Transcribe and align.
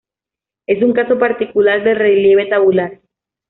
Es 0.65 0.81
un 0.81 0.93
caso 0.93 1.19
particular 1.19 1.83
del 1.83 1.95
relieve 1.95 2.47
tabular. 2.47 3.01